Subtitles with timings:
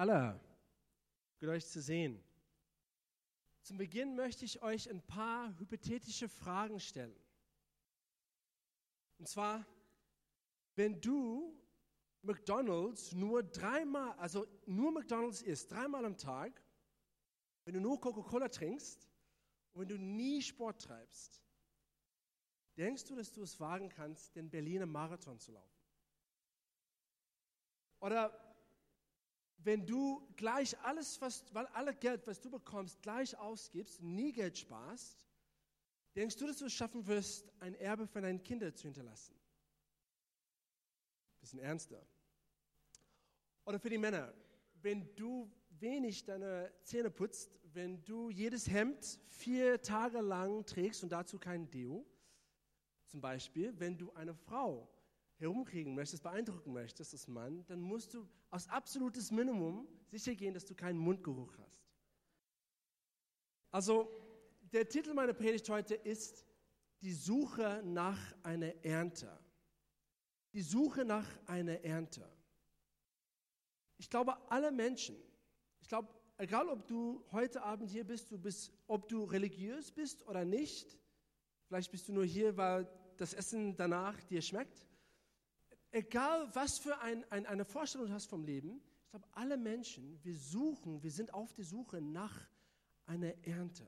[0.00, 0.40] alle.
[1.38, 2.24] Gut euch zu sehen.
[3.60, 7.14] Zum Beginn möchte ich euch ein paar hypothetische Fragen stellen.
[9.18, 9.66] Und zwar,
[10.74, 11.54] wenn du
[12.22, 16.62] McDonald's nur dreimal, also nur McDonald's isst, dreimal am Tag,
[17.64, 19.06] wenn du nur Coca-Cola trinkst
[19.72, 21.42] und wenn du nie Sport treibst,
[22.78, 25.78] denkst du, dass du es wagen kannst, den Berliner Marathon zu laufen?
[28.00, 28.49] Oder
[29.64, 34.56] wenn du gleich alles, was, weil alle Geld, was du bekommst, gleich ausgibst, nie Geld
[34.56, 35.26] sparst,
[36.16, 39.34] denkst du, dass du es schaffen wirst, ein Erbe für deine Kinder zu hinterlassen?
[41.40, 42.04] Bisschen ernster.
[43.64, 44.32] Oder für die Männer,
[44.82, 51.10] wenn du wenig deine Zähne putzt, wenn du jedes Hemd vier Tage lang trägst und
[51.12, 52.04] dazu kein Deo,
[53.06, 54.88] zum Beispiel, wenn du eine Frau
[55.40, 60.66] herumkriegen möchtest, beeindrucken möchtest als Mann, dann musst du aus absolutes Minimum sicher gehen, dass
[60.66, 61.88] du keinen Mundgeruch hast.
[63.70, 64.10] Also,
[64.72, 66.44] der Titel meiner Predigt heute ist
[67.00, 69.30] die Suche nach einer Ernte.
[70.52, 72.28] Die Suche nach einer Ernte.
[73.96, 75.16] Ich glaube, alle Menschen,
[75.80, 80.26] ich glaube, egal ob du heute Abend hier bist, du bist, ob du religiös bist
[80.26, 80.98] oder nicht,
[81.66, 84.84] vielleicht bist du nur hier, weil das Essen danach dir schmeckt,
[85.92, 90.18] egal was für ein, ein, eine Vorstellung du hast vom Leben, ich glaube, alle Menschen,
[90.22, 92.48] wir suchen, wir sind auf der Suche nach
[93.06, 93.82] einer Ernte.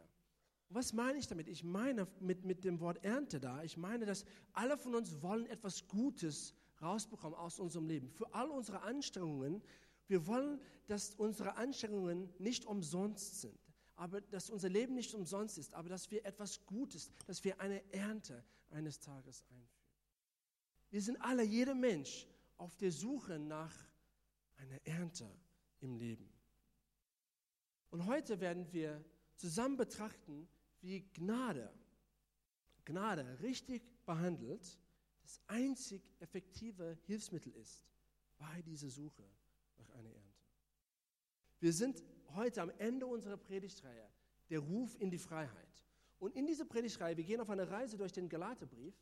[0.68, 1.48] Und was meine ich damit?
[1.48, 5.46] Ich meine mit, mit dem Wort Ernte da, ich meine, dass alle von uns wollen
[5.46, 8.10] etwas Gutes rausbekommen aus unserem Leben.
[8.10, 9.62] Für all unsere Anstrengungen,
[10.08, 13.58] wir wollen, dass unsere Anstrengungen nicht umsonst sind,
[13.94, 17.80] aber dass unser Leben nicht umsonst ist, aber dass wir etwas Gutes, dass wir eine
[17.92, 19.81] Ernte eines Tages einführen.
[20.92, 23.74] Wir sind alle, jeder Mensch, auf der Suche nach
[24.58, 25.26] einer Ernte
[25.80, 26.28] im Leben.
[27.90, 29.02] Und heute werden wir
[29.36, 30.46] zusammen betrachten,
[30.82, 31.72] wie Gnade,
[32.84, 34.78] Gnade richtig behandelt,
[35.22, 37.86] das einzig effektive Hilfsmittel ist
[38.36, 39.24] bei dieser Suche
[39.78, 40.44] nach einer Ernte.
[41.60, 42.04] Wir sind
[42.34, 44.10] heute am Ende unserer Predigtreihe,
[44.50, 45.86] der Ruf in die Freiheit.
[46.18, 48.94] Und in dieser Predigtreihe, wir gehen auf eine Reise durch den Galaterbrief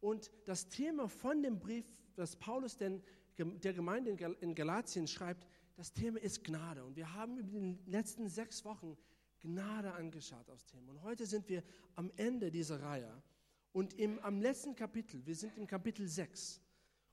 [0.00, 3.02] und das Thema von dem Brief, das Paulus denn
[3.36, 4.10] der Gemeinde
[4.40, 6.84] in Galatien schreibt, das Thema ist Gnade.
[6.84, 8.96] Und wir haben über die letzten sechs Wochen
[9.40, 10.90] Gnade angeschaut aus Thema.
[10.90, 11.62] Und heute sind wir
[11.94, 13.22] am Ende dieser Reihe.
[13.72, 16.60] Und im, am letzten Kapitel, wir sind im Kapitel 6.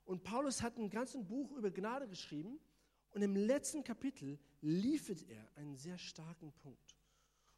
[0.05, 2.59] Und Paulus hat ein ganzes Buch über Gnade geschrieben.
[3.11, 6.94] Und im letzten Kapitel liefert er einen sehr starken Punkt.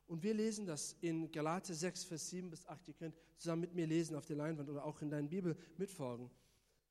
[0.08, 2.88] Und wir lesen das in Galate 6, Vers 7 bis 8.
[2.88, 6.32] Ihr könnt zusammen mit mir lesen auf der Leinwand oder auch in deiner Bibel mitfolgen.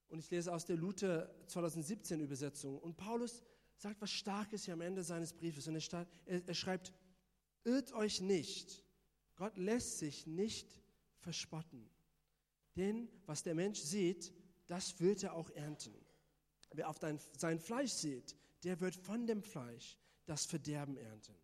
[0.09, 2.79] Und ich lese aus der Luther 2017 Übersetzung.
[2.79, 3.43] Und Paulus
[3.77, 5.67] sagt was Starkes hier am Ende seines Briefes.
[5.67, 6.93] Und er, er schreibt,
[7.65, 8.85] irrt euch nicht.
[9.35, 10.81] Gott lässt sich nicht
[11.19, 11.89] verspotten.
[12.77, 14.33] Denn was der Mensch sieht,
[14.67, 15.95] das wird er auch ernten.
[16.73, 19.97] Wer auf dein, sein Fleisch sieht, der wird von dem Fleisch
[20.27, 21.35] das Verderben ernten.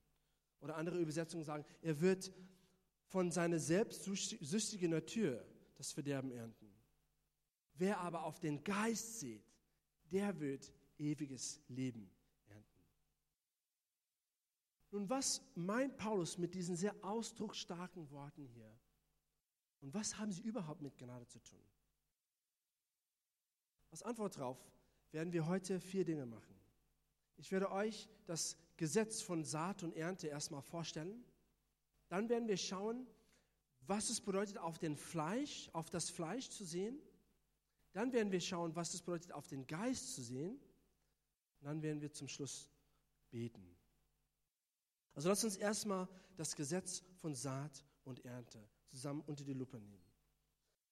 [0.62, 2.32] Oder andere Übersetzungen sagen, er wird
[3.08, 6.72] von seiner selbstsüchtigen Natur das Verderben ernten.
[7.74, 9.44] Wer aber auf den Geist sieht,
[10.12, 12.10] der wird ewiges Leben
[12.46, 12.82] ernten.
[14.92, 18.78] Nun, was meint Paulus mit diesen sehr ausdrucksstarken Worten hier?
[19.80, 21.64] Und was haben sie überhaupt mit Gnade zu tun?
[23.90, 24.64] Als Antwort darauf
[25.10, 26.61] werden wir heute vier Dinge machen.
[27.36, 31.24] Ich werde euch das Gesetz von Saat und Ernte erstmal vorstellen.
[32.08, 33.06] Dann werden wir schauen,
[33.86, 37.00] was es bedeutet, auf den Fleisch, auf das Fleisch zu sehen.
[37.92, 40.60] Dann werden wir schauen, was es bedeutet, auf den Geist zu sehen.
[41.60, 42.68] Und dann werden wir zum Schluss
[43.30, 43.76] beten.
[45.14, 50.02] Also lasst uns erstmal das Gesetz von Saat und Ernte zusammen unter die Lupe nehmen.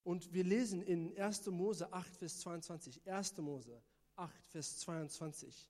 [0.03, 1.47] Und wir lesen in 1.
[1.47, 3.07] Mose 8, Vers 22.
[3.07, 3.37] 1.
[3.39, 3.83] Mose
[4.17, 5.69] 8, Vers 22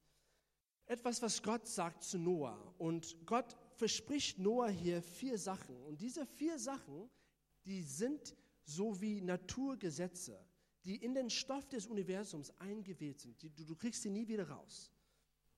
[0.91, 2.75] etwas, was Gott sagt zu Noah.
[2.79, 5.81] Und Gott verspricht Noah hier vier Sachen.
[5.85, 7.09] Und diese vier Sachen,
[7.65, 8.35] die sind
[8.65, 10.45] so wie Naturgesetze,
[10.85, 13.41] die in den Stoff des Universums eingeweht sind.
[13.41, 14.91] Die, du, du kriegst sie nie wieder raus.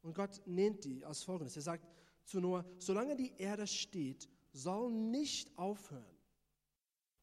[0.02, 1.56] Und Gott nennt die als folgendes.
[1.56, 1.88] Er sagt
[2.24, 6.18] zu Noah, solange die Erde steht, soll nicht aufhören.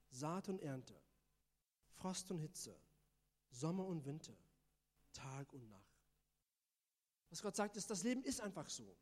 [0.09, 0.99] Saat und Ernte,
[1.91, 2.75] Frost und Hitze,
[3.51, 4.35] Sommer und Winter,
[5.13, 5.88] Tag und Nacht.
[7.29, 8.95] Was Gott sagt, ist, das Leben ist einfach so.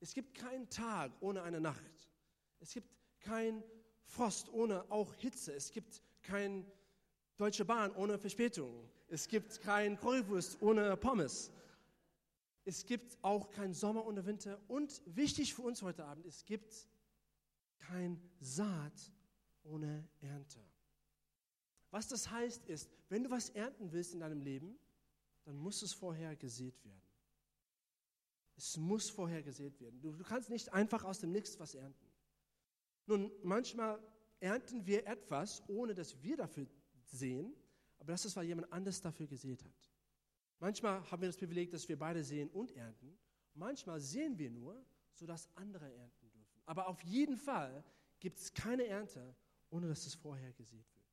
[0.00, 2.10] Es gibt keinen Tag ohne eine Nacht.
[2.60, 2.88] Es gibt
[3.20, 3.62] kein
[4.04, 5.54] Frost ohne auch Hitze.
[5.54, 6.70] Es gibt kein
[7.36, 8.88] Deutsche Bahn ohne Verspätung.
[9.08, 11.50] Es gibt kein Currywurst ohne Pommes.
[12.64, 14.60] es gibt auch keinen Sommer und Winter.
[14.68, 16.88] Und wichtig für uns heute Abend, es gibt
[17.78, 19.12] kein Saat
[19.62, 20.60] ohne Ernte.
[21.90, 24.76] Was das heißt ist, wenn du was ernten willst in deinem Leben,
[25.44, 27.00] dann muss es vorher gesät werden.
[28.56, 30.00] Es muss vorher gesät werden.
[30.00, 32.06] Du, du kannst nicht einfach aus dem Nichts was ernten.
[33.06, 34.02] Nun, manchmal
[34.40, 36.66] ernten wir etwas, ohne dass wir dafür
[37.04, 37.54] sehen,
[37.98, 39.92] aber das ist, weil jemand anders dafür gesät hat.
[40.58, 43.18] Manchmal haben wir das Privileg, dass wir beide sehen und ernten.
[43.54, 46.60] Manchmal sehen wir nur, sodass andere ernten dürfen.
[46.64, 47.84] Aber auf jeden Fall
[48.18, 49.34] gibt es keine Ernte,
[49.70, 51.06] ohne dass es vorher gesät wird.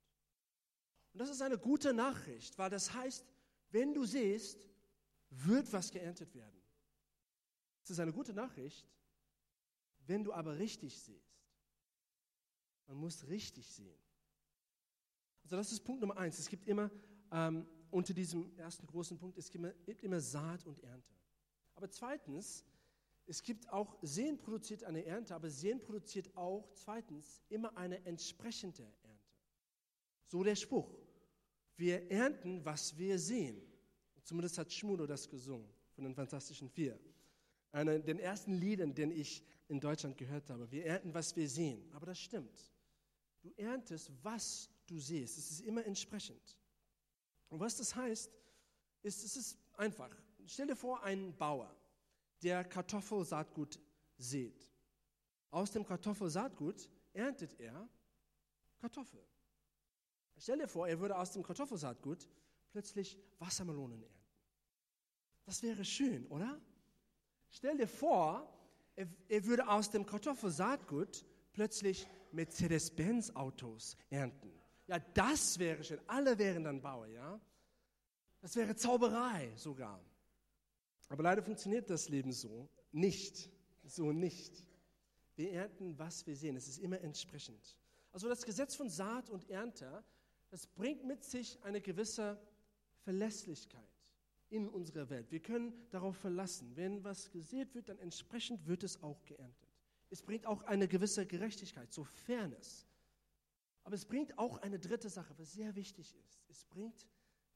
[1.12, 3.24] Und das ist eine gute Nachricht, weil das heißt,
[3.70, 4.68] wenn du siehst,
[5.30, 6.63] wird was geerntet werden.
[7.84, 8.88] Es ist eine gute Nachricht,
[10.06, 11.38] wenn du aber richtig siehst.
[12.86, 13.98] Man muss richtig sehen.
[15.42, 16.38] Also das ist Punkt Nummer eins.
[16.38, 16.90] Es gibt immer
[17.30, 21.14] ähm, unter diesem ersten großen Punkt, es gibt immer, gibt immer Saat und Ernte.
[21.74, 22.64] Aber zweitens,
[23.26, 28.82] es gibt auch, Sehen produziert eine Ernte, aber Sehen produziert auch zweitens immer eine entsprechende
[28.82, 29.30] Ernte.
[30.24, 30.90] So der Spruch.
[31.76, 33.60] Wir ernten, was wir sehen.
[34.22, 36.98] Zumindest hat Schmudo das gesungen von den Fantastischen Vier.
[37.74, 40.70] Einer den ersten Liedern, den ich in Deutschland gehört habe.
[40.70, 41.90] Wir ernten, was wir sehen.
[41.92, 42.72] Aber das stimmt.
[43.42, 45.36] Du erntest, was du siehst.
[45.38, 46.56] Es ist immer entsprechend.
[47.48, 48.30] Und was das heißt,
[49.02, 50.10] ist, es ist einfach.
[50.46, 51.74] Stell dir vor, ein Bauer,
[52.42, 53.80] der Kartoffelsaatgut
[54.18, 54.70] sät.
[55.50, 57.88] Aus dem Kartoffelsaatgut erntet er
[58.78, 59.26] Kartoffeln.
[60.38, 62.28] Stell dir vor, er würde aus dem Kartoffelsaatgut
[62.70, 64.24] plötzlich Wassermelonen ernten.
[65.44, 66.60] Das wäre schön, oder?
[67.56, 68.52] Stell dir vor,
[68.96, 74.52] er, er würde aus dem Kartoffelsaatgut plötzlich Mercedes-Benz-Autos ernten.
[74.88, 76.00] Ja, das wäre schön.
[76.08, 77.40] Alle wären dann Bauer, ja?
[78.40, 80.04] Das wäre Zauberei sogar.
[81.08, 83.48] Aber leider funktioniert das Leben so nicht.
[83.84, 84.66] So nicht.
[85.36, 86.56] Wir ernten, was wir sehen.
[86.56, 87.78] Es ist immer entsprechend.
[88.10, 90.02] Also das Gesetz von Saat und Ernte,
[90.50, 92.36] das bringt mit sich eine gewisse
[93.04, 93.93] Verlässlichkeit
[94.54, 95.32] in unserer Welt.
[95.32, 99.68] Wir können darauf verlassen, wenn was gesät wird, dann entsprechend wird es auch geerntet.
[100.10, 102.86] Es bringt auch eine gewisse Gerechtigkeit, so Fairness.
[103.82, 106.44] Aber es bringt auch eine dritte Sache, was sehr wichtig ist.
[106.48, 107.04] Es bringt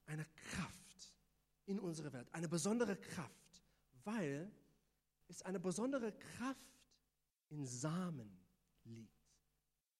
[0.07, 1.15] eine Kraft
[1.67, 3.63] in unsere Welt, eine besondere Kraft,
[4.03, 4.51] weil
[5.29, 6.83] es eine besondere Kraft
[7.47, 8.37] in Samen
[8.83, 9.25] liegt.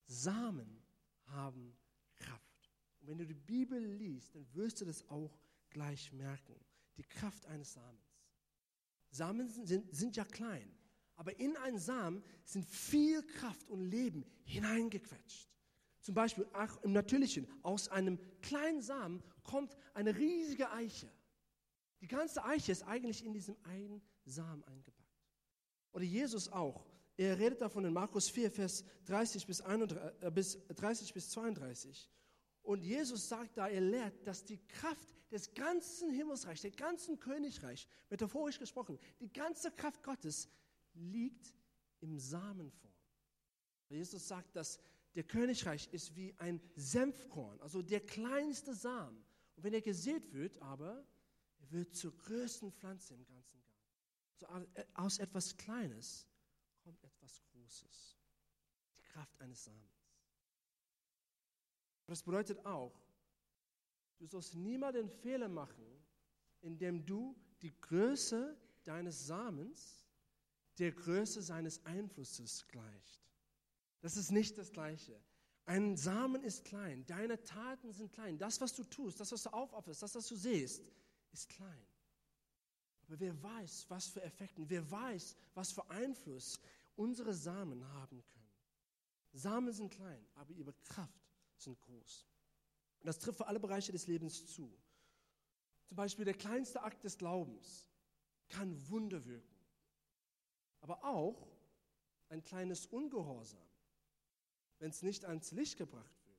[0.06, 0.84] Samen
[1.28, 1.78] haben
[2.18, 2.70] Kraft.
[3.00, 6.56] Und wenn du die Bibel liest, dann wirst du das auch gleich merken.
[7.00, 8.20] Die Kraft eines Samens.
[9.10, 10.70] Samen sind, sind ja klein,
[11.16, 15.50] aber in einen Samen sind viel Kraft und Leben hineingequetscht.
[16.02, 21.10] Zum Beispiel auch im Natürlichen, aus einem kleinen Samen kommt eine riesige Eiche.
[22.02, 25.00] Die ganze Eiche ist eigentlich in diesem einen Samen eingepackt.
[25.94, 26.86] Oder Jesus auch.
[27.16, 32.10] Er redet davon in Markus 4, Vers 30 bis, 31, äh, bis 30 bis 32.
[32.62, 37.88] Und Jesus sagt da, er lehrt, dass die Kraft des ganzen Himmelsreichs, der ganzen Königreich,
[38.10, 40.50] metaphorisch gesprochen, die ganze Kraft Gottes
[40.94, 41.54] liegt
[42.00, 42.94] im Samenform.
[43.90, 44.80] Jesus sagt, dass
[45.16, 49.26] der Königreich ist wie ein Senfkorn, also der kleinste Samen.
[49.56, 51.04] Und wenn er gesät wird, aber,
[51.60, 53.80] er wird zur größten Pflanze im ganzen Garten.
[54.36, 54.48] So
[54.94, 56.28] aus etwas Kleines
[56.84, 58.18] kommt etwas Großes.
[58.98, 60.00] Die Kraft eines Samens.
[62.06, 63.00] Das bedeutet auch,
[64.20, 65.86] du sollst niemals den Fehler machen,
[66.62, 70.06] indem du die Größe deines Samens
[70.78, 73.20] der Größe seines Einflusses gleicht.
[74.02, 75.20] Das ist nicht das Gleiche.
[75.66, 78.38] Ein Samen ist klein, deine Taten sind klein.
[78.38, 80.92] Das, was du tust, das, was du aufopferst, das, was du siehst,
[81.32, 81.86] ist klein.
[83.08, 86.60] Aber wer weiß, was für Effekte, wer weiß, was für Einfluss
[86.96, 88.40] unsere Samen haben können.
[89.34, 92.26] Samen sind klein, aber ihre Kraft sind groß.
[93.00, 94.72] Und das trifft für alle Bereiche des Lebens zu.
[95.86, 97.88] Zum Beispiel der kleinste Akt des Glaubens
[98.50, 99.56] kann Wunder wirken.
[100.82, 101.48] Aber auch
[102.30, 103.70] ein kleines Ungehorsam
[104.80, 106.38] wenn es nicht ans Licht gebracht wird,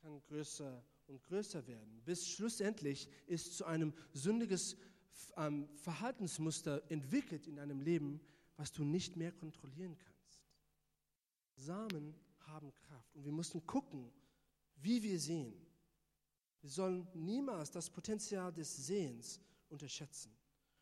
[0.00, 4.76] kann größer und größer werden, bis schlussendlich es zu einem sündiges
[5.36, 8.20] ähm, Verhaltensmuster entwickelt in deinem Leben,
[8.56, 10.46] was du nicht mehr kontrollieren kannst.
[11.56, 14.12] Samen haben Kraft und wir müssen gucken,
[14.82, 15.54] wie wir sehen.
[16.60, 20.32] Wir sollen niemals das Potenzial des Sehens unterschätzen.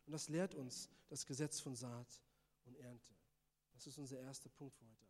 [0.07, 2.21] Und das lehrt uns das Gesetz von Saat
[2.65, 3.15] und Ernte.
[3.73, 5.07] Das ist unser erster Punkt für heute.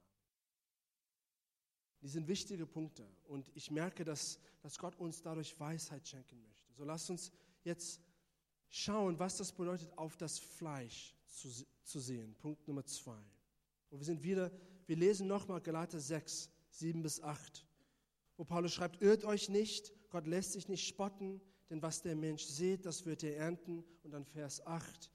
[2.03, 6.73] Die sind wichtige Punkte und ich merke, dass, dass Gott uns dadurch Weisheit schenken möchte.
[6.73, 7.31] So lasst uns
[7.63, 8.01] jetzt
[8.69, 11.49] schauen, was das bedeutet, auf das Fleisch zu,
[11.83, 12.35] zu sehen.
[12.37, 13.21] Punkt Nummer zwei.
[13.91, 14.51] Und wir sind wieder,
[14.87, 17.67] wir lesen nochmal Galater 6, 7 bis 8,
[18.41, 22.43] wo Paulus schreibt, irrt euch nicht, Gott lässt sich nicht spotten, denn was der Mensch
[22.43, 23.85] sät, das wird er ernten.
[24.03, 25.13] Und dann Vers 8,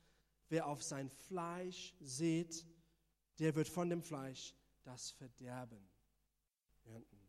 [0.49, 2.67] wer auf sein Fleisch sät,
[3.39, 4.53] der wird von dem Fleisch
[4.83, 5.89] das Verderben
[6.83, 7.19] ernten.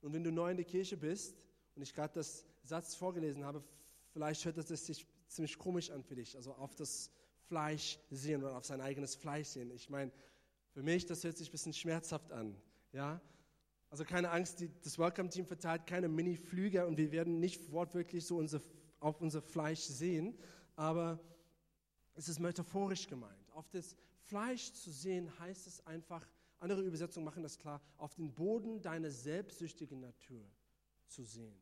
[0.00, 1.42] Und wenn du neu in der Kirche bist
[1.74, 3.64] und ich gerade das Satz vorgelesen habe,
[4.12, 7.10] vielleicht hört es sich ziemlich komisch an für dich, also auf das
[7.48, 9.72] Fleisch sehen oder auf sein eigenes Fleisch sehen.
[9.72, 10.12] Ich meine,
[10.68, 12.54] für mich, das hört sich ein bisschen schmerzhaft an.
[12.92, 13.20] Ja?
[13.90, 18.38] Also keine Angst, die, das Welcome-Team verteilt keine Mini-Flüge und wir werden nicht wortwörtlich so
[18.38, 18.60] unser,
[19.00, 20.38] auf unser Fleisch sehen,
[20.76, 21.18] aber
[22.14, 23.50] es ist metaphorisch gemeint.
[23.52, 26.24] Auf das Fleisch zu sehen heißt es einfach,
[26.60, 30.44] andere Übersetzungen machen das klar, auf den Boden deiner selbstsüchtigen Natur
[31.08, 31.58] zu sehen.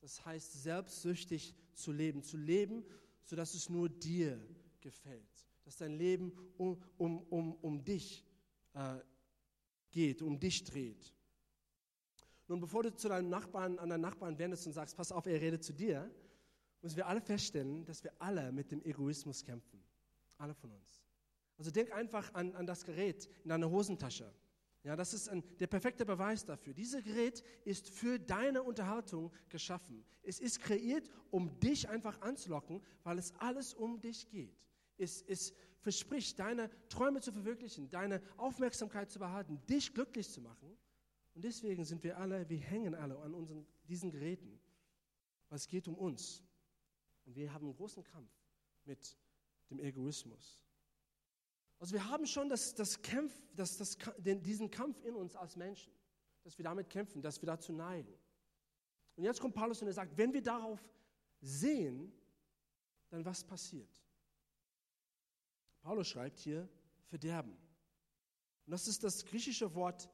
[0.00, 2.84] Das heißt, selbstsüchtig zu leben, zu leben,
[3.22, 4.38] sodass es nur dir
[4.80, 8.24] gefällt, dass dein Leben um, um, um, um dich
[8.74, 8.98] äh,
[9.90, 11.14] geht, um dich dreht.
[12.46, 15.40] Nun, bevor du zu deinem Nachbarn, an deinen Nachbarn wendest und sagst, pass auf, er
[15.40, 16.10] redet zu dir,
[16.82, 19.82] müssen wir alle feststellen, dass wir alle mit dem Egoismus kämpfen.
[20.36, 21.02] Alle von uns.
[21.56, 24.32] Also denk einfach an, an das Gerät in deiner Hosentasche.
[24.82, 26.74] Ja, das ist ein, der perfekte Beweis dafür.
[26.74, 30.04] Dieses Gerät ist für deine Unterhaltung geschaffen.
[30.22, 34.60] Es ist kreiert, um dich einfach anzulocken, weil es alles um dich geht.
[34.98, 40.76] Es, es verspricht, deine Träume zu verwirklichen, deine Aufmerksamkeit zu behalten, dich glücklich zu machen.
[41.34, 44.60] Und deswegen sind wir alle, wir hängen alle an unseren, diesen Geräten.
[45.50, 46.42] Es geht um uns.
[47.24, 48.30] Und wir haben einen großen Kampf
[48.84, 49.16] mit
[49.70, 50.64] dem Egoismus.
[51.78, 55.56] Also wir haben schon das, das Kampf, das, das, den, diesen Kampf in uns als
[55.56, 55.92] Menschen,
[56.42, 58.12] dass wir damit kämpfen, dass wir dazu neigen.
[59.16, 60.80] Und jetzt kommt Paulus und er sagt, wenn wir darauf
[61.40, 62.12] sehen,
[63.10, 64.02] dann was passiert?
[65.82, 66.68] Paulus schreibt hier
[67.06, 67.52] Verderben.
[67.52, 70.10] Und das ist das griechische Wort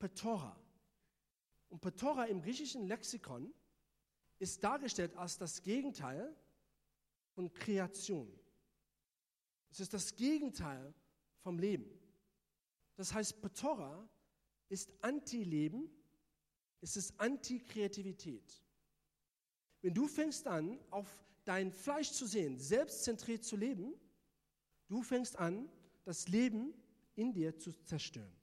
[0.00, 0.56] Petora.
[1.68, 3.54] Und Petora im griechischen Lexikon
[4.40, 6.34] ist dargestellt als das Gegenteil
[7.34, 8.28] von Kreation.
[9.70, 10.92] Es ist das Gegenteil
[11.42, 11.88] vom Leben.
[12.96, 14.08] Das heißt, Petora
[14.68, 15.88] ist Anti-Leben,
[16.80, 18.64] es ist Anti-Kreativität.
[19.82, 21.08] Wenn du fängst an, auf
[21.44, 23.94] dein Fleisch zu sehen, selbstzentriert zu leben,
[24.88, 25.70] du fängst an,
[26.04, 26.74] das Leben
[27.14, 28.39] in dir zu zerstören.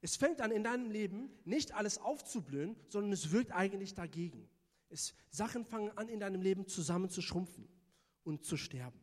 [0.00, 4.48] Es fängt an, in deinem Leben nicht alles aufzublühen, sondern es wirkt eigentlich dagegen.
[4.88, 7.68] Es, Sachen fangen an, in deinem Leben zusammen zu schrumpfen
[8.22, 9.00] und zu sterben.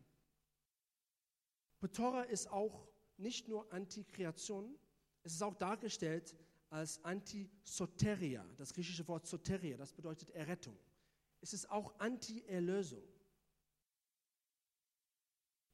[1.80, 4.78] Petora ist auch nicht nur Antikreation,
[5.24, 6.36] es ist auch dargestellt
[6.70, 10.78] als Anti-Soteria, das griechische Wort Soteria, das bedeutet Errettung.
[11.42, 13.04] Es ist auch Anti-Erlösung.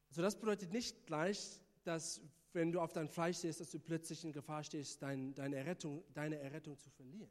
[0.08, 2.20] Also das bedeutet nicht gleich, dass
[2.52, 6.04] wenn du auf dein Fleisch siehst, dass du plötzlich in Gefahr stehst, dein, deine, Errettung,
[6.14, 7.30] deine Errettung zu verlieren.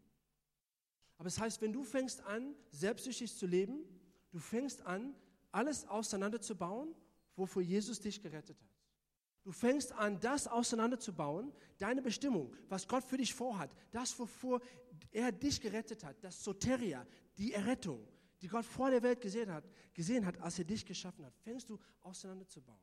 [1.18, 3.84] Aber es heißt, wenn du fängst an, selbstsüchtig zu leben,
[4.32, 5.16] du fängst an,
[5.52, 6.96] alles auseinanderzubauen,
[7.36, 8.70] wofür Jesus dich gerettet hat.
[9.44, 14.62] Du fängst an, das auseinanderzubauen, deine Bestimmung, was Gott für dich vorhat, das, wovor
[15.12, 17.06] er dich gerettet hat, das Soteria,
[17.38, 18.06] die Errettung,
[18.42, 21.70] die Gott vor der Welt gesehen hat, gesehen hat, als er dich geschaffen hat, fängst
[21.70, 22.80] du auseinanderzubauen.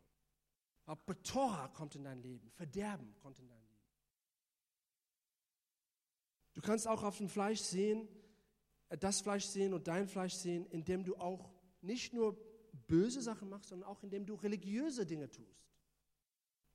[0.87, 3.67] Aber Betora kommt in dein Leben, Verderben kommt in dein Leben.
[6.55, 8.09] Du kannst auch auf dem Fleisch sehen,
[8.89, 11.53] äh, das Fleisch sehen und dein Fleisch sehen, indem du auch
[11.83, 12.37] nicht nur
[12.87, 15.67] böse Sachen machst, sondern auch indem du religiöse Dinge tust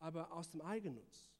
[0.01, 1.31] aber aus dem Eigennutz,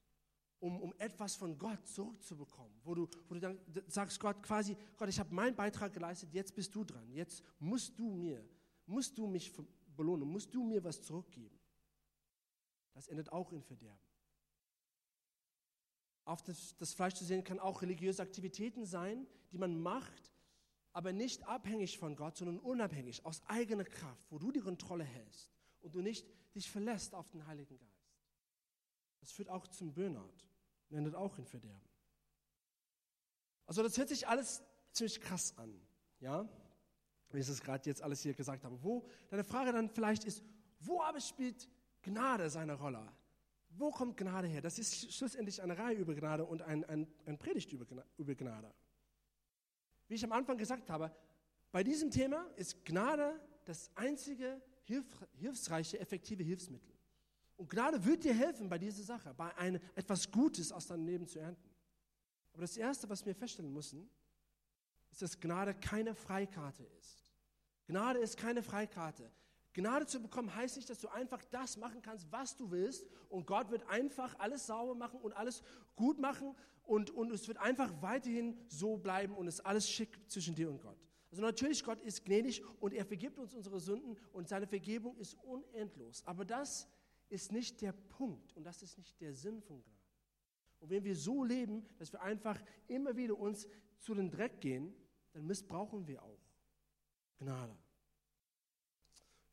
[0.60, 5.08] um, um etwas von Gott zurückzubekommen, wo du, wo du dann sagst, Gott quasi, Gott,
[5.08, 8.42] ich habe meinen Beitrag geleistet, jetzt bist du dran, jetzt musst du mir,
[8.86, 9.52] musst du mich
[9.96, 11.58] belohnen, musst du mir was zurückgeben.
[12.94, 13.98] Das endet auch in Verderben.
[16.24, 20.32] Auf das, das Fleisch zu sehen kann auch religiöse Aktivitäten sein, die man macht,
[20.92, 25.50] aber nicht abhängig von Gott, sondern unabhängig, aus eigener Kraft, wo du die Kontrolle hältst
[25.80, 27.92] und du nicht dich verlässt auf den Heiligen Geist.
[29.20, 30.46] Das führt auch zum Burnout
[30.90, 31.88] und endet auch in Verderben.
[33.66, 35.80] Also das hört sich alles ziemlich krass an,
[36.20, 36.48] ja,
[37.30, 38.82] wie ich es gerade jetzt alles hier gesagt habe.
[38.82, 40.42] Wo deine Frage dann vielleicht ist,
[40.80, 41.68] wo aber spielt
[42.02, 43.06] Gnade seine Rolle?
[43.70, 44.60] Wo kommt Gnade her?
[44.60, 48.72] Das ist schlussendlich eine Reihe über Gnade und ein, ein, ein Predigt über Gnade.
[50.08, 51.10] Wie ich am Anfang gesagt habe,
[51.70, 56.92] bei diesem Thema ist Gnade das einzige hilfreiche, effektive Hilfsmittel.
[57.56, 61.26] Und Gnade wird dir helfen bei dieser Sache, bei einem, etwas Gutes aus deinem Leben
[61.26, 61.70] zu ernten.
[62.52, 64.10] Aber das Erste, was wir feststellen müssen,
[65.10, 67.24] ist, dass Gnade keine Freikarte ist.
[67.86, 69.30] Gnade ist keine Freikarte.
[69.74, 73.46] Gnade zu bekommen heißt nicht, dass du einfach das machen kannst, was du willst und
[73.46, 75.62] Gott wird einfach alles sauber machen und alles
[75.96, 80.18] gut machen und, und es wird einfach weiterhin so bleiben und es ist alles schick
[80.28, 80.98] zwischen dir und Gott.
[81.30, 85.34] Also natürlich, Gott ist gnädig und er vergibt uns unsere Sünden und seine Vergebung ist
[85.42, 86.22] unendlos.
[86.26, 86.86] Aber das
[87.30, 89.98] ist nicht der Punkt und das ist nicht der Sinn von Gnade.
[90.80, 93.66] Und wenn wir so leben, dass wir einfach immer wieder uns
[94.00, 94.94] zu den Dreck gehen,
[95.32, 96.40] dann missbrauchen wir auch
[97.38, 97.74] Gnade.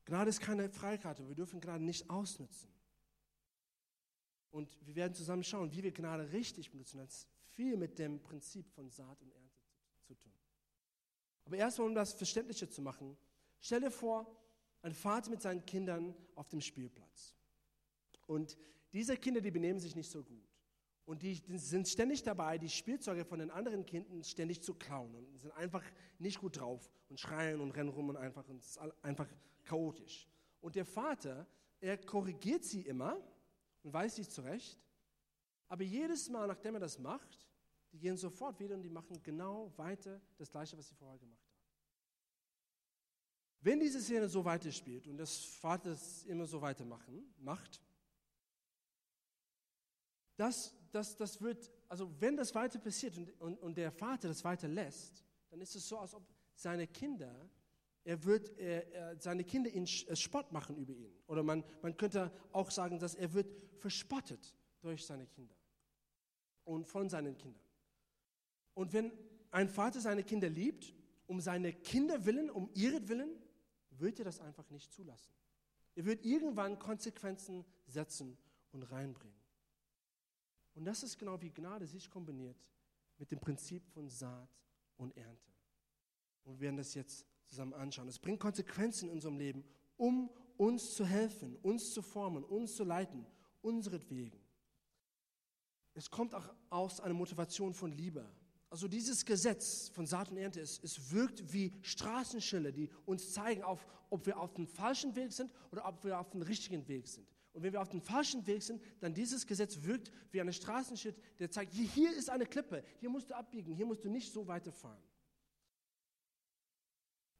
[0.09, 1.27] Gnade ist keine Freikarte.
[1.27, 2.73] Wir dürfen Gnade nicht ausnutzen.
[4.49, 6.97] Und wir werden zusammen schauen, wie wir Gnade richtig benutzen.
[6.97, 9.55] Das hat viel mit dem Prinzip von Saat und Ernte
[10.01, 10.33] zu, tun.
[11.45, 13.15] Aber erstmal, um das verständlicher zu machen,
[13.59, 14.35] stell dir vor,
[14.81, 17.35] ein Vater mit seinen Kindern auf dem Spielplatz.
[18.25, 18.57] Und
[18.91, 20.48] diese Kinder, die benehmen sich nicht so gut.
[21.09, 25.39] Und die, sind ständig dabei, die Spielzeuge von den anderen Kindern ständig zu klauen und
[25.39, 25.83] sind einfach
[26.19, 29.27] nicht gut drauf und schreien und rennen rum und einfach, und es ist einfach
[29.63, 30.27] chaotisch.
[30.61, 31.47] Und der Vater,
[31.79, 33.19] er korrigiert sie immer
[33.81, 34.79] und weiß sie zurecht.
[35.67, 37.49] Aber jedes Mal, nachdem er das macht,
[37.91, 41.41] die gehen sofort wieder und die machen genau weiter das Gleiche, was sie vorher gemacht
[41.43, 41.57] haben.
[43.61, 47.81] Wenn diese Szene so weiterspielt und das Vater es immer so weitermachen, macht,
[50.39, 54.43] das, das, das wird, also wenn das weiter passiert und, und, und der Vater das
[54.43, 56.23] weiter lässt, dann ist es so, als ob
[56.55, 57.49] seine Kinder
[58.03, 61.13] er wird er, er, seine Kinder in äh, Spott machen über ihn.
[61.27, 65.55] Oder man, man könnte auch sagen, dass er wird verspottet durch seine Kinder
[66.63, 67.61] und von seinen Kindern.
[68.73, 69.11] Und wenn
[69.51, 70.93] ein Vater seine Kinder liebt,
[71.27, 73.29] um seine Kinder willen, um ihretwillen,
[73.91, 75.33] wird er das einfach nicht zulassen.
[75.95, 78.37] Er wird irgendwann Konsequenzen setzen
[78.71, 79.38] und reinbringen.
[80.79, 82.55] Und das ist genau wie Gnade sich kombiniert
[83.17, 84.49] mit dem Prinzip von Saat
[84.95, 85.51] und Ernte.
[86.45, 88.07] Und wir werden das jetzt zusammen anschauen.
[88.07, 89.65] Es bringt Konsequenzen in unserem Leben,
[89.97, 93.25] um uns zu helfen, uns zu formen, uns zu leiten,
[93.61, 94.39] unseretwegen.
[95.95, 98.25] Es kommt auch aus einer Motivation von Liebe.
[98.69, 103.63] Also dieses Gesetz von Saat und Ernte, es, es wirkt wie Straßenschilder, die uns zeigen,
[103.63, 107.05] auf, ob wir auf dem falschen Weg sind oder ob wir auf dem richtigen Weg
[107.09, 107.27] sind.
[107.53, 111.15] Und wenn wir auf dem falschen Weg sind, dann dieses Gesetz wirkt wie eine Straßenschild,
[111.39, 114.47] der zeigt, hier ist eine Klippe, hier musst du abbiegen, hier musst du nicht so
[114.47, 115.01] weiterfahren.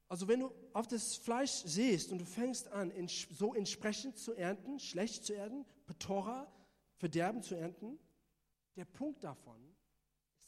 [0.08, 4.80] Also wenn du auf das Fleisch siehst und du fängst an, so entsprechend zu ernten,
[4.80, 6.52] schlecht zu ernten, Petora,
[6.96, 7.96] Verderben zu ernten,
[8.74, 9.88] der Punkt davon ist,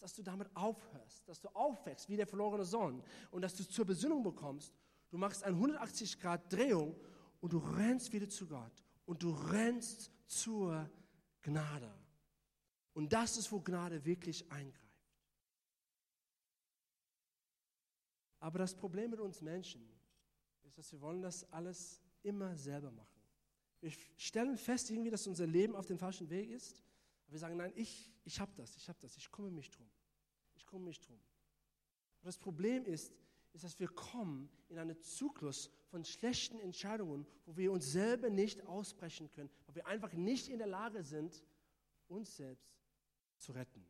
[0.01, 3.85] dass du damit aufhörst, dass du aufwächst wie der verlorene Sohn und dass du zur
[3.85, 4.75] Besinnung bekommst.
[5.11, 6.97] Du machst eine 180 Grad Drehung
[7.41, 8.73] und du rennst wieder zu Gott
[9.05, 10.91] und du rennst zur
[11.43, 11.93] Gnade.
[12.95, 14.83] Und das ist, wo Gnade wirklich eingreift.
[18.39, 19.89] Aber das Problem mit uns Menschen
[20.65, 23.21] ist, dass wir wollen das alles immer selber machen.
[23.81, 26.83] Wir stellen fest irgendwie, dass unser Leben auf dem falschen Weg ist.
[27.25, 29.89] Aber wir sagen, nein, ich, ich habe das, ich habe das, ich komme mich drum.
[30.55, 31.17] Ich komme mich drum.
[31.17, 33.13] Und das Problem ist,
[33.53, 38.67] ist, dass wir kommen in einen Zyklus von schlechten Entscheidungen, wo wir uns selber nicht
[38.67, 41.45] ausbrechen können, weil wir einfach nicht in der Lage sind,
[42.09, 42.75] uns selbst
[43.39, 43.87] zu retten.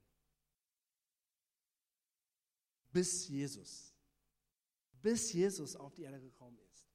[2.93, 3.93] Bis Jesus
[5.03, 6.87] bis Jesus auf die Erde gekommen ist.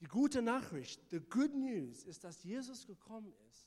[0.00, 3.66] Die gute Nachricht, the good news, ist, dass Jesus gekommen ist,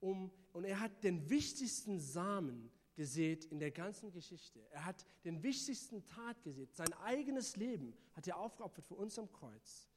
[0.00, 4.60] um, und er hat den wichtigsten Samen gesät in der ganzen Geschichte.
[4.70, 6.74] Er hat den wichtigsten Tat gesät.
[6.74, 9.88] Sein eigenes Leben hat er aufgeopfert für uns am Kreuz.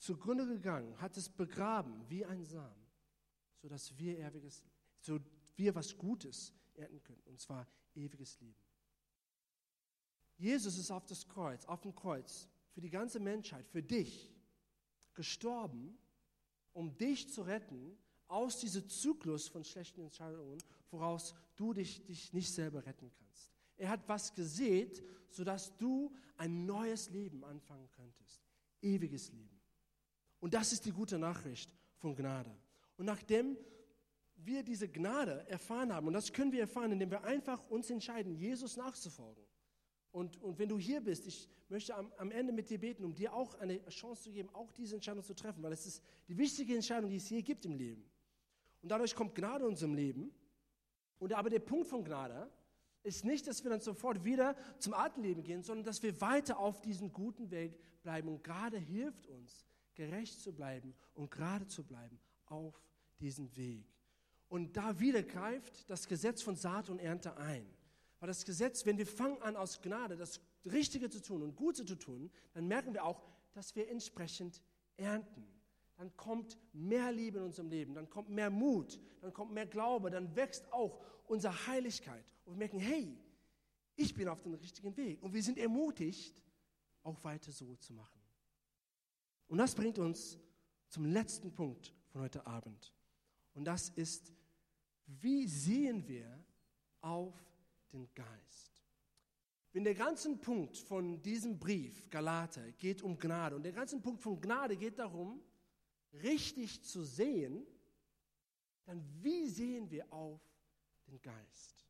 [0.00, 2.86] Zugrunde gegangen, hat es begraben wie ein Samen,
[3.58, 4.64] sodass wir ewiges,
[4.98, 5.20] so
[5.56, 8.64] wir was Gutes ernten können, und zwar ewiges Leben.
[10.38, 14.32] Jesus ist auf das Kreuz, auf dem Kreuz für die ganze Menschheit, für dich
[15.12, 15.98] gestorben,
[16.72, 22.54] um dich zu retten aus diesem Zyklus von schlechten Entscheidungen, woraus du dich, dich nicht
[22.54, 23.52] selber retten kannst.
[23.76, 28.40] Er hat was gesät, sodass du ein neues Leben anfangen könntest.
[28.80, 29.59] Ewiges Leben.
[30.40, 32.50] Und das ist die gute Nachricht von Gnade.
[32.96, 33.56] Und nachdem
[34.36, 38.34] wir diese Gnade erfahren haben, und das können wir erfahren, indem wir einfach uns entscheiden,
[38.34, 39.44] Jesus nachzufolgen,
[40.12, 43.14] und, und wenn du hier bist, ich möchte am, am, Ende mit dir beten, um
[43.14, 46.36] dir auch eine Chance zu geben, auch diese Entscheidung zu treffen, weil es ist die
[46.36, 48.04] wichtige Entscheidung, die es hier gibt im Leben.
[48.82, 50.32] Und dadurch kommt Gnade in unserem Leben.
[51.18, 52.50] Und aber der Punkt von Gnade
[53.02, 56.58] ist nicht, dass wir dann sofort wieder zum alten Leben gehen, sondern dass wir weiter
[56.58, 58.28] auf diesem guten Weg bleiben.
[58.28, 59.64] Und Gnade hilft uns,
[60.00, 62.74] gerecht zu bleiben und gerade zu bleiben auf
[63.20, 63.84] diesem Weg.
[64.48, 67.66] Und da wieder greift das Gesetz von Saat und Ernte ein.
[68.18, 71.84] Weil das Gesetz, wenn wir fangen an aus Gnade das Richtige zu tun und Gute
[71.84, 74.62] zu tun, dann merken wir auch, dass wir entsprechend
[74.96, 75.46] ernten.
[75.98, 80.08] dann kommt mehr Liebe in unserem Leben, dann kommt mehr Mut, dann kommt mehr Glaube,
[80.10, 82.24] dann wächst auch unsere Heiligkeit.
[82.46, 83.18] Und wir merken, hey,
[83.96, 85.22] ich bin auf dem richtigen Weg.
[85.22, 86.42] Und wir sind ermutigt,
[87.02, 88.19] auch weiter so zu machen.
[89.50, 90.38] Und das bringt uns
[90.88, 92.94] zum letzten Punkt von heute Abend.
[93.52, 94.32] Und das ist,
[95.06, 96.44] wie sehen wir
[97.00, 97.34] auf
[97.92, 98.80] den Geist?
[99.72, 104.22] Wenn der ganze Punkt von diesem Brief, Galater, geht um Gnade und der ganze Punkt
[104.22, 105.42] von Gnade geht darum,
[106.12, 107.66] richtig zu sehen,
[108.84, 110.40] dann wie sehen wir auf
[111.08, 111.84] den Geist?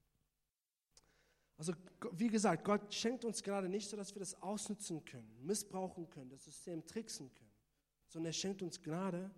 [1.59, 1.75] Also
[2.13, 6.31] wie gesagt, Gott schenkt uns gerade nicht so, dass wir das ausnutzen können, missbrauchen können,
[6.31, 7.50] das System tricksen können,
[8.11, 9.31] sondern er schenkt uns Gnade,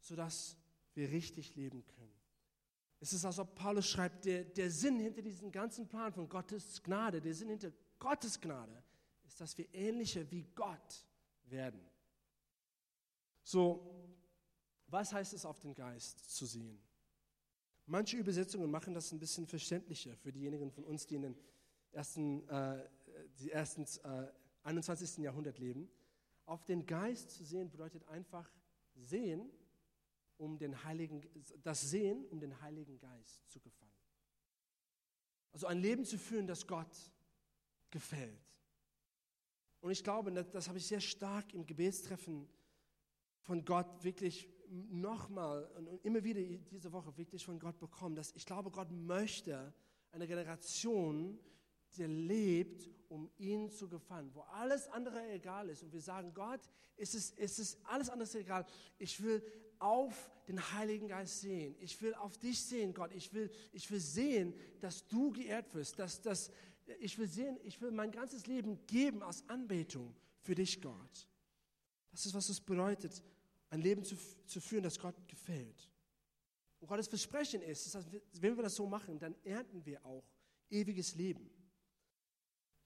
[0.00, 0.56] sodass
[0.94, 2.12] wir richtig leben können.
[3.00, 6.82] Es ist, als ob Paulus schreibt, der, der Sinn hinter diesem ganzen Plan von Gottes
[6.82, 8.82] Gnade, der Sinn hinter Gottes Gnade,
[9.26, 11.06] ist, dass wir ähnlicher wie Gott
[11.44, 11.80] werden.
[13.42, 13.94] So,
[14.86, 16.80] was heißt es, auf den Geist zu sehen?
[17.84, 21.38] Manche Übersetzungen machen das ein bisschen verständlicher für diejenigen von uns, die in den
[21.92, 22.88] ersten, äh,
[23.38, 25.18] die ersten äh, 21.
[25.18, 25.88] Jahrhundert leben.
[26.46, 28.50] Auf den Geist zu sehen bedeutet einfach
[28.94, 29.50] sehen,
[30.38, 31.22] um den Heiligen,
[31.62, 33.90] das Sehen, um den Heiligen Geist zu gefallen.
[35.52, 37.10] Also ein Leben zu führen, das Gott
[37.90, 38.60] gefällt.
[39.80, 42.48] Und ich glaube, das, das habe ich sehr stark im Gebetstreffen
[43.40, 48.44] von Gott wirklich nochmal und immer wieder diese Woche wirklich von Gott bekommen, dass ich
[48.44, 49.72] glaube, Gott möchte
[50.10, 51.38] eine Generation,
[51.96, 55.82] die lebt, um ihm zu gefallen, wo alles andere egal ist.
[55.82, 56.60] Und wir sagen, Gott,
[56.96, 58.66] es ist, es alles andere egal.
[58.98, 59.42] Ich will
[59.78, 61.76] auf den Heiligen Geist sehen.
[61.80, 63.12] Ich will auf dich sehen, Gott.
[63.12, 65.98] Ich will, ich will sehen, dass du geehrt wirst.
[65.98, 66.50] Dass, dass,
[67.00, 71.28] ich will sehen, ich will mein ganzes Leben geben als Anbetung für dich, Gott.
[72.10, 73.22] Das ist, was es bedeutet,
[73.70, 75.90] ein Leben zu, zu führen, das Gott gefällt.
[76.80, 78.06] Und Gottes Versprechen ist, dass
[78.40, 80.24] wenn wir das so machen, dann ernten wir auch
[80.70, 81.50] ewiges Leben.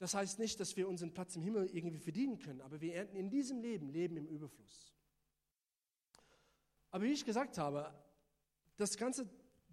[0.01, 3.17] Das heißt nicht, dass wir unseren Platz im Himmel irgendwie verdienen können, aber wir ernten
[3.17, 4.95] in diesem Leben Leben im Überfluss.
[6.91, 7.93] Aber wie ich gesagt habe,
[8.79, 9.29] das ganze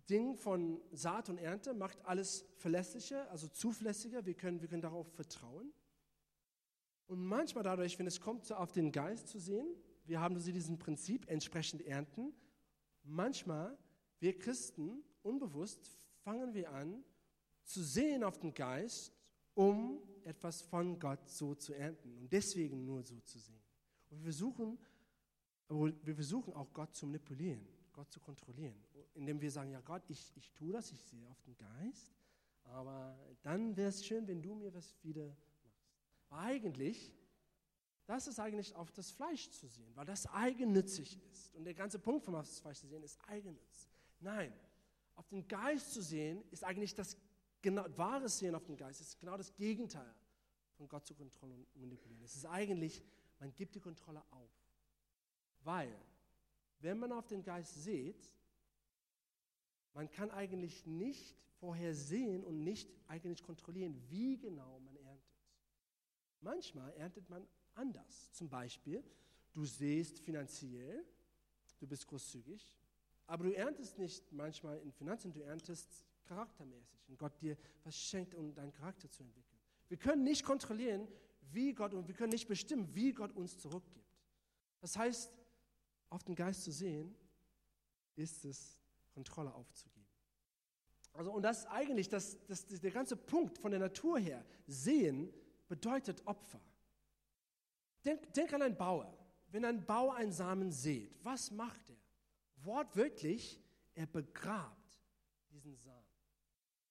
[0.10, 4.26] Ding von Saat und Ernte macht alles verlässlicher, also zuverlässiger.
[4.26, 5.72] Wir können, wir können darauf vertrauen.
[7.08, 9.66] Und manchmal dadurch, wenn es kommt, auf den Geist zu sehen,
[10.06, 12.34] wir haben also diesen Prinzip, entsprechend ernten.
[13.04, 13.78] Manchmal,
[14.20, 17.02] wir Christen, unbewusst, fangen wir an
[17.63, 19.16] zu sehen auf den Geist,
[19.58, 23.60] um etwas von Gott so zu ernten und deswegen nur so zu sehen.
[24.10, 24.78] Und wir versuchen,
[25.67, 28.76] aber wir versuchen auch Gott zu manipulieren, Gott zu kontrollieren,
[29.15, 32.13] indem wir sagen, ja Gott, ich, ich tue das, ich sehe auf den Geist,
[32.65, 35.26] aber dann wäre es schön, wenn du mir was wieder
[35.63, 35.98] machst.
[36.30, 37.15] Eigentlich,
[38.06, 41.56] das ist eigentlich auf das Fleisch zu sehen, weil das eigennützig ist.
[41.56, 43.89] Und der ganze Punkt vom auf das Fleisch zu sehen ist Eigennutz.
[44.20, 44.54] Nein,
[45.15, 47.17] auf den Geist zu sehen ist eigentlich das
[47.67, 50.13] genau, wahre Sehen auf den Geist, ist genau das Gegenteil
[50.77, 52.23] von Gott zu kontrollieren und manipulieren.
[52.23, 53.03] Es ist eigentlich,
[53.39, 54.51] man gibt die Kontrolle auf.
[55.63, 55.93] Weil,
[56.80, 58.32] wenn man auf den Geist sieht,
[59.93, 65.27] man kann eigentlich nicht vorhersehen und nicht eigentlich kontrollieren, wie genau man erntet.
[66.39, 68.32] Manchmal erntet man anders.
[68.32, 69.03] Zum Beispiel,
[69.51, 71.03] du siehst finanziell,
[71.80, 72.77] du bist großzügig,
[73.25, 78.36] aber du erntest nicht manchmal in Finanzen, du erntest charaktermäßig und Gott dir was schenkt,
[78.36, 79.60] um deinen Charakter zu entwickeln.
[79.88, 81.08] Wir können nicht kontrollieren,
[81.52, 84.13] wie Gott und wir können nicht bestimmen, wie Gott uns zurückgibt.
[84.80, 85.34] Das heißt,
[86.10, 87.16] auf den Geist zu sehen,
[88.16, 88.80] ist es,
[89.13, 90.06] Kontrolle aufzugeben.
[91.13, 94.46] Also, und das ist eigentlich das, das, der ganze Punkt von der Natur her.
[94.68, 95.34] Sehen
[95.68, 96.62] bedeutet Opfer.
[98.06, 99.18] Denk, denk an einen Bauer.
[99.50, 101.98] Wenn ein Bauer einen Samen sät, was macht er?
[102.58, 103.60] Wortwörtlich,
[103.96, 105.00] er begrabt
[105.50, 106.07] diesen Samen.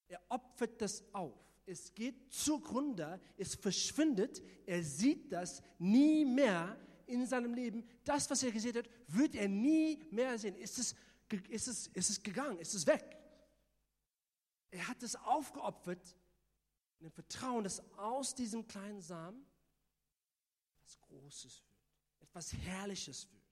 [0.07, 1.37] Er opfert das auf.
[1.65, 8.43] Es geht zugrunde, es verschwindet, er sieht das nie mehr in seinem Leben, das, was
[8.43, 10.55] er gesehen hat, wird er nie mehr sehen.
[10.55, 10.95] Ist es,
[11.49, 13.17] ist es, ist es gegangen, ist es weg.
[14.71, 16.15] Er hat es aufgeopfert
[16.99, 19.45] in dem Vertrauen, dass aus diesem kleinen Samen
[20.75, 23.43] etwas Großes wird, etwas Herrliches wird.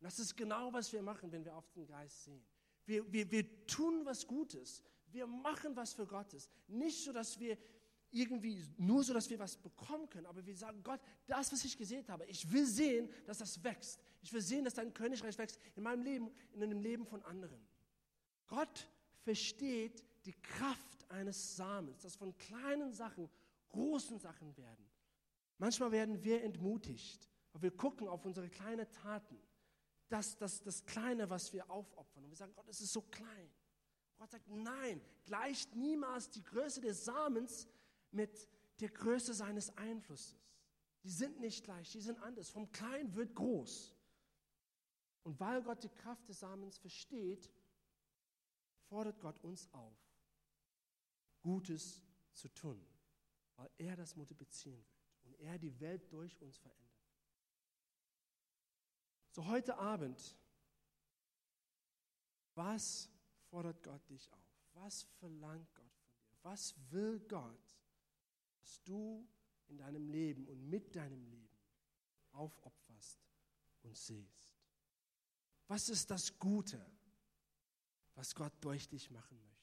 [0.00, 2.44] Und das ist genau, was wir machen, wenn wir auf den Geist sehen.
[2.84, 4.82] Wir, wir, wir tun was Gutes.
[5.12, 6.48] Wir machen was für Gottes.
[6.68, 7.56] Nicht so, dass wir
[8.10, 11.76] irgendwie nur so, dass wir was bekommen können, aber wir sagen, Gott, das, was ich
[11.76, 14.00] gesehen habe, ich will sehen, dass das wächst.
[14.22, 17.60] Ich will sehen, dass dein Königreich wächst in meinem Leben, in dem Leben von anderen.
[18.46, 18.88] Gott
[19.22, 23.28] versteht die Kraft eines Samens, dass von kleinen Sachen
[23.68, 24.88] großen Sachen werden.
[25.58, 29.38] Manchmal werden wir entmutigt, weil wir gucken auf unsere kleinen Taten,
[30.08, 32.24] das, das, das Kleine, was wir aufopfern.
[32.24, 33.50] Und wir sagen, Gott, es ist so klein.
[34.16, 37.68] Gott sagt, nein, gleicht niemals die Größe des Samens
[38.10, 38.48] mit
[38.80, 40.36] der Größe seines Einflusses.
[41.02, 42.50] Die sind nicht gleich, die sind anders.
[42.50, 43.94] Vom Klein wird groß.
[45.22, 47.50] Und weil Gott die Kraft des Samens versteht,
[48.88, 49.96] fordert Gott uns auf,
[51.40, 52.02] Gutes
[52.32, 52.84] zu tun,
[53.56, 56.86] weil er das multiplizieren wird und er die Welt durch uns verändert.
[59.30, 60.36] So heute Abend,
[62.54, 63.10] was
[63.50, 64.56] fordert Gott dich auf?
[64.74, 66.38] Was verlangt Gott von dir?
[66.42, 67.76] Was will Gott,
[68.60, 69.26] dass du
[69.68, 71.58] in deinem Leben und mit deinem Leben
[72.32, 73.18] aufopferst
[73.82, 74.54] und siehst?
[75.66, 76.84] Was ist das Gute,
[78.14, 79.56] was Gott durch dich machen möchte?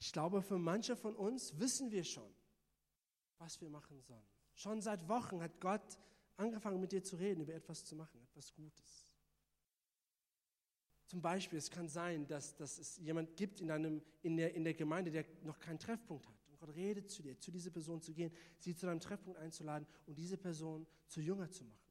[0.00, 2.32] Ich glaube, für manche von uns wissen wir schon,
[3.38, 4.26] was wir machen sollen.
[4.54, 5.98] Schon seit Wochen hat Gott
[6.36, 9.07] angefangen mit dir zu reden, über etwas zu machen, etwas Gutes.
[11.08, 14.62] Zum Beispiel, es kann sein, dass, dass es jemand gibt in, einem, in, der, in
[14.62, 16.36] der Gemeinde, der noch keinen Treffpunkt hat.
[16.50, 19.88] Und Gott redet zu dir, zu dieser Person zu gehen, sie zu einem Treffpunkt einzuladen
[20.04, 21.88] und diese Person zu Jünger zu machen.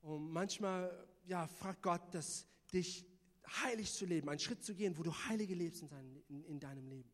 [0.00, 3.06] Und manchmal ja, fragt Gott, dass dich
[3.62, 6.58] heilig zu leben, einen Schritt zu gehen, wo du heilige lebst in, dein, in, in
[6.58, 7.12] deinem Leben.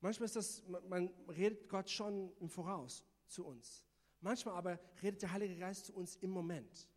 [0.00, 3.84] Manchmal ist das, man redet Gott schon im Voraus zu uns.
[4.22, 6.88] Manchmal aber redet der Heilige Geist zu uns im Moment.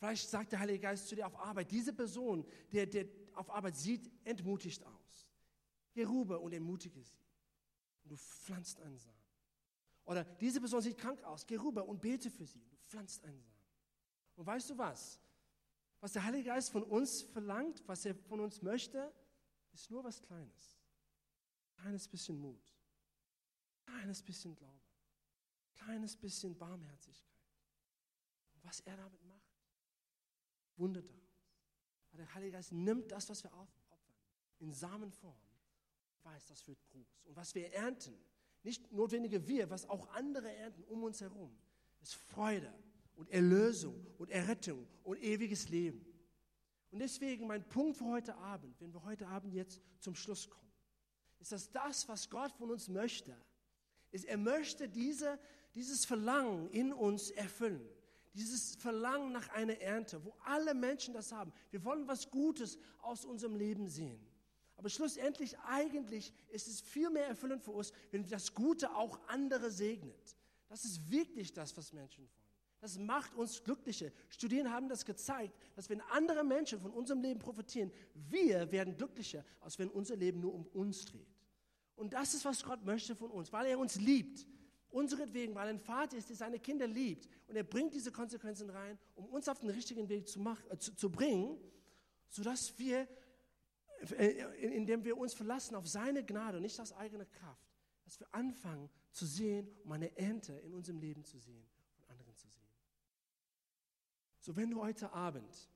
[0.00, 3.76] Vielleicht sagt der Heilige Geist zu dir auf Arbeit, diese Person, der, der auf Arbeit
[3.76, 5.28] sieht entmutigt aus.
[5.92, 7.22] Geh rüber und ermutige sie.
[8.02, 9.16] Und du pflanzt einen Samen.
[10.04, 12.64] Oder diese Person sieht krank aus, geh rüber und bete für sie.
[12.68, 13.62] Du pflanzt einen Samen.
[14.36, 15.20] Und weißt du was?
[16.00, 19.12] Was der Heilige Geist von uns verlangt, was er von uns möchte,
[19.72, 20.80] ist nur was Kleines.
[21.76, 22.74] Kleines bisschen Mut.
[23.84, 24.80] Kleines bisschen Glaube
[25.84, 27.30] kleines bisschen Barmherzigkeit.
[28.54, 29.39] Und was er damit macht,
[30.80, 31.20] wundert daraus.
[32.08, 33.98] Aber der Heilige Geist nimmt das, was wir aufopfern,
[34.58, 35.38] in Samenform
[36.24, 37.20] weiß, das wird groß.
[37.24, 38.14] Und was wir ernten,
[38.62, 41.56] nicht notwendige wir, was auch andere ernten um uns herum,
[42.02, 42.72] ist Freude
[43.14, 46.04] und Erlösung und Errettung und ewiges Leben.
[46.90, 50.72] Und deswegen mein Punkt für heute Abend, wenn wir heute Abend jetzt zum Schluss kommen,
[51.38, 53.34] ist, dass das, was Gott von uns möchte,
[54.10, 55.38] ist, er möchte diese
[55.74, 57.86] dieses Verlangen in uns erfüllen.
[58.32, 61.52] Dieses Verlangen nach einer Ernte, wo alle Menschen das haben.
[61.70, 64.24] Wir wollen was Gutes aus unserem Leben sehen.
[64.76, 69.70] Aber schlussendlich, eigentlich ist es viel mehr erfüllend für uns, wenn das Gute auch andere
[69.70, 70.36] segnet.
[70.68, 72.40] Das ist wirklich das, was Menschen wollen.
[72.80, 74.10] Das macht uns glücklicher.
[74.30, 79.44] Studien haben das gezeigt, dass wenn andere Menschen von unserem Leben profitieren, wir werden glücklicher,
[79.60, 81.28] als wenn unser Leben nur um uns dreht.
[81.94, 84.46] Und das ist, was Gott möchte von uns, weil er uns liebt
[84.90, 88.98] unseretwegen, weil ein Vater ist, der seine Kinder liebt und er bringt diese Konsequenzen rein,
[89.14, 91.58] um uns auf den richtigen Weg zu, machen, äh, zu, zu bringen,
[92.28, 93.08] sodass wir,
[94.16, 94.44] äh,
[94.76, 97.70] indem wir uns verlassen auf seine Gnade und nicht aus eigener Kraft,
[98.04, 102.36] dass wir anfangen zu sehen, um eine Ernte in unserem Leben zu sehen und anderen
[102.36, 102.68] zu sehen.
[104.40, 105.68] So, wenn du heute Abend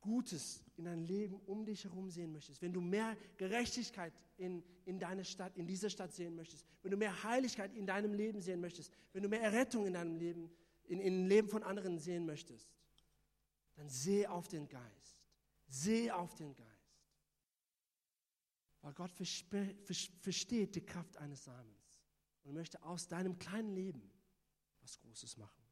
[0.00, 4.98] Gutes in dein Leben um dich herum sehen möchtest, wenn du mehr Gerechtigkeit in, in
[4.98, 8.60] deiner Stadt, in dieser Stadt sehen möchtest, wenn du mehr Heiligkeit in deinem Leben sehen
[8.60, 10.50] möchtest, wenn du mehr Errettung in deinem Leben,
[10.84, 12.72] in, in dem Leben von anderen sehen möchtest,
[13.74, 15.22] dann seh auf den Geist.
[15.68, 16.70] Seh auf den Geist.
[18.82, 22.00] Weil Gott versteht die Kraft eines Samens
[22.44, 24.10] und möchte aus deinem kleinen Leben
[24.80, 25.64] was Großes machen.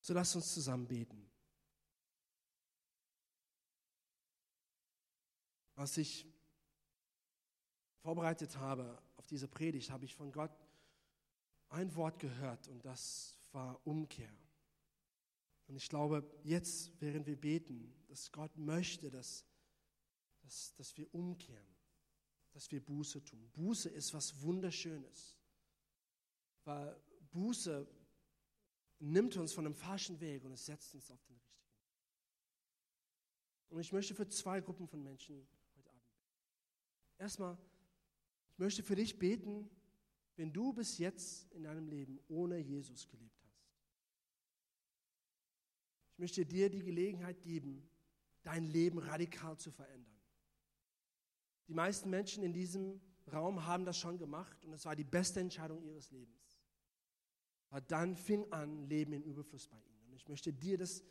[0.00, 1.30] So lass uns zusammen beten.
[5.74, 6.26] Als ich
[7.98, 10.52] vorbereitet habe auf diese Predigt, habe ich von Gott
[11.68, 14.32] ein Wort gehört und das war Umkehr.
[15.66, 19.44] Und ich glaube, jetzt, während wir beten, dass Gott möchte, dass,
[20.42, 21.74] dass, dass wir umkehren,
[22.52, 23.50] dass wir Buße tun.
[23.52, 25.38] Buße ist was Wunderschönes,
[26.64, 27.00] weil
[27.32, 27.88] Buße
[29.00, 31.54] nimmt uns von einem falschen Weg und es setzt uns auf den richtigen.
[33.70, 35.46] Und ich möchte für zwei Gruppen von Menschen
[37.18, 37.56] Erstmal,
[38.52, 39.68] ich möchte für dich beten,
[40.36, 43.64] wenn du bis jetzt in deinem Leben ohne Jesus gelebt hast.
[46.12, 47.88] Ich möchte dir die Gelegenheit geben,
[48.42, 50.14] dein Leben radikal zu verändern.
[51.66, 53.00] Die meisten Menschen in diesem
[53.32, 56.60] Raum haben das schon gemacht und es war die beste Entscheidung ihres Lebens.
[57.70, 60.06] Aber dann fing an Leben in Überfluss bei ihnen.
[60.06, 61.02] Und ich möchte dir das,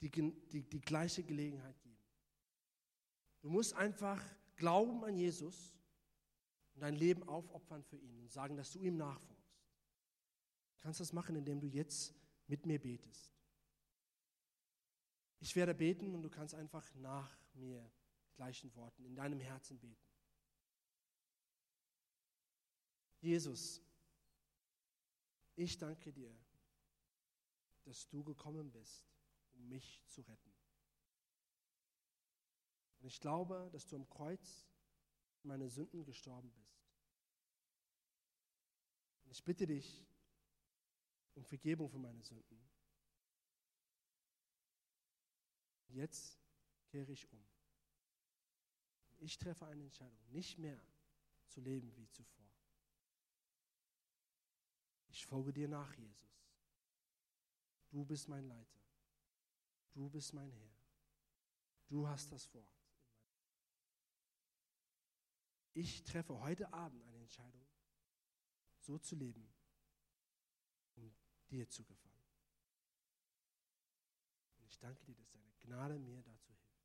[0.00, 1.98] die, die, die gleiche Gelegenheit geben.
[3.40, 4.20] Du musst einfach
[4.58, 5.74] glauben an Jesus
[6.74, 9.56] und dein Leben aufopfern für ihn und sagen, dass du ihm nachfolgst.
[10.76, 12.14] Du kannst das machen, indem du jetzt
[12.46, 13.32] mit mir betest.
[15.40, 17.90] Ich werde beten und du kannst einfach nach mir
[18.34, 20.08] gleichen Worten in deinem Herzen beten.
[23.20, 23.80] Jesus,
[25.56, 26.32] ich danke dir,
[27.84, 29.08] dass du gekommen bist,
[29.54, 30.57] um mich zu retten.
[33.00, 34.66] Und ich glaube, dass du am Kreuz
[35.42, 36.84] meine Sünden gestorben bist.
[39.24, 40.04] Und ich bitte dich
[41.34, 42.60] um Vergebung für meine Sünden.
[45.88, 46.38] Jetzt
[46.86, 47.44] kehre ich um.
[49.18, 50.80] Ich treffe eine Entscheidung, nicht mehr
[51.46, 52.46] zu leben wie zuvor.
[55.08, 56.28] Ich folge dir nach, Jesus.
[57.90, 58.80] Du bist mein Leiter.
[59.92, 60.76] Du bist mein Herr.
[61.88, 62.77] Du hast das Wort.
[65.80, 67.64] Ich treffe heute Abend eine Entscheidung,
[68.80, 69.48] so zu leben,
[70.96, 71.14] um
[71.48, 72.26] dir zu gefallen.
[74.58, 76.82] Und ich danke dir, dass deine Gnade mir dazu hilft.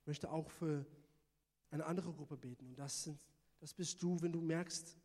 [0.00, 0.86] Ich möchte auch für
[1.70, 2.66] eine andere Gruppe beten.
[2.66, 3.20] Und das, sind,
[3.58, 4.96] das bist du, wenn du merkst,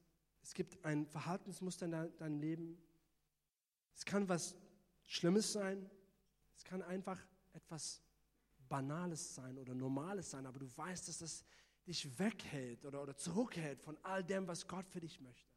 [0.41, 2.81] es gibt ein Verhaltensmuster in deinem Leben.
[3.93, 4.55] Es kann was
[5.03, 5.91] Schlimmes sein.
[6.55, 7.19] Es kann einfach
[7.53, 8.01] etwas
[8.67, 11.45] Banales sein oder Normales sein, aber du weißt, dass das
[11.85, 15.53] dich weghält oder, oder zurückhält von all dem, was Gott für dich möchte.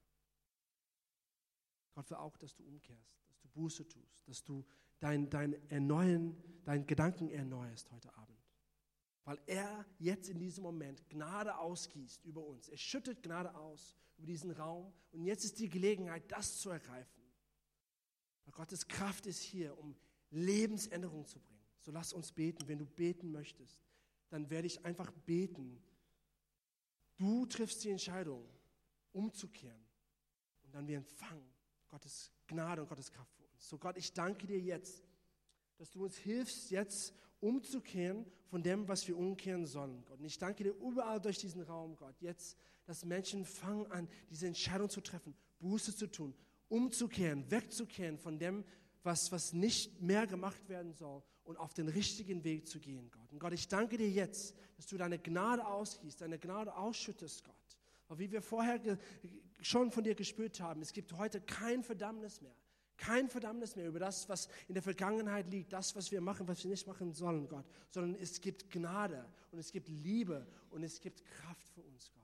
[1.94, 4.64] Gott will auch, dass du umkehrst, dass du Buße tust, dass du
[5.00, 8.38] dein, dein Erneuern, deinen Gedanken erneuerst heute Abend.
[9.24, 12.68] Weil er jetzt in diesem Moment Gnade ausgießt über uns.
[12.68, 17.22] Er schüttet Gnade aus über diesen Raum und jetzt ist die Gelegenheit, das zu ergreifen.
[18.44, 19.96] Weil Gottes Kraft ist hier, um
[20.30, 21.58] Lebensänderung zu bringen.
[21.80, 22.66] So lass uns beten.
[22.68, 23.82] Wenn du beten möchtest,
[24.30, 25.82] dann werde ich einfach beten.
[27.16, 28.46] Du triffst die Entscheidung,
[29.12, 29.84] umzukehren.
[30.64, 31.48] Und dann wir empfangen
[31.88, 33.68] Gottes Gnade und Gottes Kraft für uns.
[33.68, 35.02] So Gott, ich danke dir jetzt,
[35.76, 40.18] dass du uns hilfst, jetzt umzukehren von dem, was wir umkehren sollen, Gott.
[40.18, 44.46] Und ich danke dir überall durch diesen Raum, Gott, jetzt, dass Menschen fangen an, diese
[44.46, 46.34] Entscheidung zu treffen, Buße zu tun,
[46.68, 48.64] umzukehren, wegzukehren von dem,
[49.08, 53.32] was, was nicht mehr gemacht werden soll und auf den richtigen Weg zu gehen, Gott.
[53.32, 57.54] Und Gott, ich danke dir jetzt, dass du deine Gnade ausgießt, deine Gnade ausschüttest, Gott.
[58.06, 58.78] Aber wie wir vorher
[59.62, 62.54] schon von dir gespürt haben, es gibt heute kein Verdammnis mehr.
[62.98, 66.64] Kein Verdammnis mehr über das, was in der Vergangenheit liegt, das, was wir machen, was
[66.64, 67.64] wir nicht machen sollen, Gott.
[67.88, 72.22] Sondern es gibt Gnade und es gibt Liebe und es gibt Kraft für uns, Gott.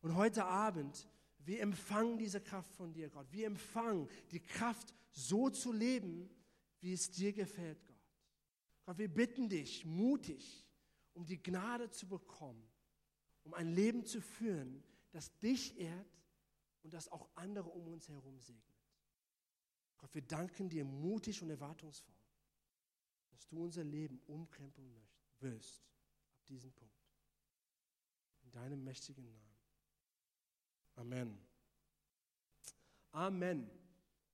[0.00, 1.06] Und heute Abend
[1.44, 3.26] wir empfangen diese Kraft von dir, Gott.
[3.30, 6.28] Wir empfangen die Kraft, so zu leben,
[6.80, 7.96] wie es dir gefällt, Gott.
[8.84, 10.66] Gott, wir bitten dich mutig,
[11.12, 12.66] um die Gnade zu bekommen,
[13.44, 16.18] um ein Leben zu führen, das dich ehrt
[16.82, 18.72] und das auch andere um uns herum segnet.
[19.98, 22.16] Gott, wir danken dir mutig und erwartungsvoll,
[23.30, 25.84] dass du unser Leben umkrempeln willst
[26.34, 26.92] ab diesem Punkt.
[28.42, 29.52] In deinem mächtigen Namen.
[30.96, 31.38] Amen.
[33.12, 33.81] Amen.